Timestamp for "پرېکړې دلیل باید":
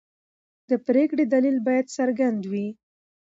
0.87-1.93